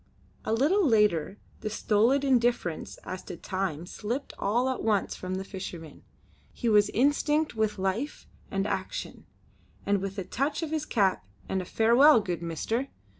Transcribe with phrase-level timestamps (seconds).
[0.45, 5.43] A little later the stolid indifference as to time slipped all at once from the
[5.43, 6.01] fisherman.
[6.51, 9.27] He was instinct with life and action,
[9.85, 12.87] and with a touch of his cap and a "Farewell good Master!"